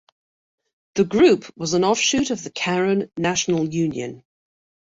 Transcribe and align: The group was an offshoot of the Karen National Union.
The 0.95 1.03
group 1.05 1.55
was 1.55 1.75
an 1.75 1.83
offshoot 1.83 2.31
of 2.31 2.43
the 2.43 2.49
Karen 2.49 3.11
National 3.17 3.67
Union. 3.71 4.23